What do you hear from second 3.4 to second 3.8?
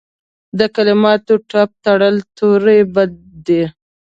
دی.